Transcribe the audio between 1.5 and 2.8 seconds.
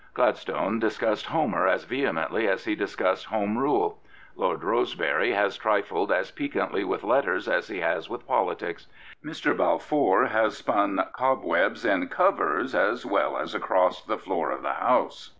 as vehe mently as he